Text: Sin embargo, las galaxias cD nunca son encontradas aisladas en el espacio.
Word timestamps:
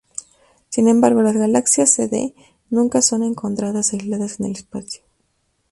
Sin 0.69 0.87
embargo, 0.87 1.21
las 1.21 1.35
galaxias 1.37 1.93
cD 1.95 2.33
nunca 2.71 3.03
son 3.03 3.21
encontradas 3.21 3.93
aisladas 3.93 4.39
en 4.39 4.47
el 4.47 4.53
espacio. 4.53 5.03